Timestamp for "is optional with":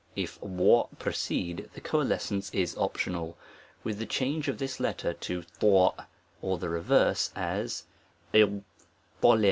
2.55-3.99